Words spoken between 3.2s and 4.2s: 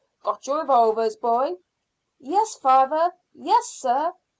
yes, sir!"